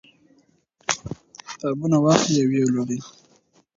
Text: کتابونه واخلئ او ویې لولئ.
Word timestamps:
کتابونه 1.49 1.97
واخلئ 2.03 2.39
او 2.43 2.49
ویې 2.49 2.65
لولئ. 2.73 2.99